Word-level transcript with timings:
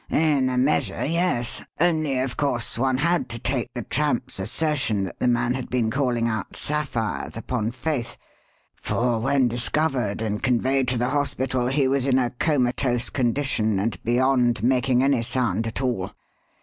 "In 0.09 0.49
a 0.49 0.57
measure, 0.57 1.05
yes. 1.05 1.61
Only, 1.79 2.17
of 2.21 2.35
course, 2.35 2.75
one 2.75 2.97
had 2.97 3.29
to 3.29 3.37
take 3.37 3.69
the 3.75 3.83
tramp's 3.83 4.39
assertion 4.39 5.03
that 5.03 5.19
the 5.19 5.27
man 5.27 5.53
had 5.53 5.69
been 5.69 5.91
calling 5.91 6.27
out 6.27 6.55
'Sapphires' 6.55 7.37
upon 7.37 7.69
faith, 7.69 8.17
for 8.73 9.19
when 9.19 9.47
discovered 9.47 10.23
and 10.23 10.41
conveyed 10.41 10.87
to 10.87 10.97
the 10.97 11.09
hospital, 11.11 11.67
he 11.67 11.87
was 11.87 12.07
in 12.07 12.17
a 12.17 12.31
comatose 12.31 13.11
condition 13.11 13.77
and 13.77 14.01
beyond 14.03 14.63
making 14.63 15.03
any 15.03 15.21
sound 15.21 15.67
at 15.67 15.81
all. 15.83 16.09